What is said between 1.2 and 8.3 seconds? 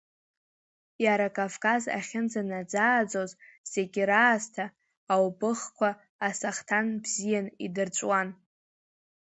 Кавказ ахьынӡанаӡааӡоз зегьы раасҭа, аубыхқәа асахҭан бзиан идырҵәуан.